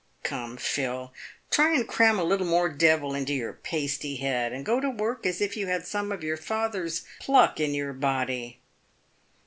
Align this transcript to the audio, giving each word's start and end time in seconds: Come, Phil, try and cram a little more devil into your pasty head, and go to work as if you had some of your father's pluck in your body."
Come, 0.23 0.57
Phil, 0.57 1.13
try 1.51 1.75
and 1.75 1.87
cram 1.87 2.17
a 2.17 2.23
little 2.23 2.47
more 2.47 2.69
devil 2.69 3.13
into 3.13 3.33
your 3.35 3.53
pasty 3.53 4.15
head, 4.15 4.51
and 4.51 4.65
go 4.65 4.79
to 4.79 4.89
work 4.89 5.27
as 5.27 5.41
if 5.41 5.55
you 5.55 5.67
had 5.67 5.85
some 5.85 6.11
of 6.11 6.23
your 6.23 6.37
father's 6.37 7.03
pluck 7.19 7.59
in 7.59 7.75
your 7.75 7.93
body." 7.93 8.57